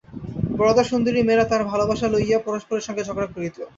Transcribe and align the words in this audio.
বরদাসুন্দরীর 0.57 1.25
মেয়েরা 1.27 1.45
তাহার 1.47 1.69
ভালোবাসা 1.71 2.07
লইয়া 2.09 2.39
পরস্পরের 2.39 2.85
সঙ্গে 2.87 3.05
ঝগড়া 3.07 3.27
করিত। 3.27 3.57